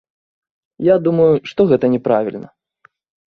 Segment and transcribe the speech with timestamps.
[0.85, 2.47] Я думаю, што гэта няправільна.